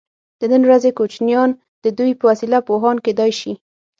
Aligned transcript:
د 0.39 0.41
نن 0.53 0.61
ورځې 0.67 0.91
کوچنیان 0.99 1.49
د 1.83 1.85
دوی 1.97 2.11
په 2.19 2.23
وسیله 2.29 2.59
پوهان 2.67 2.97
کیدای 3.05 3.31
شي. 3.39 3.53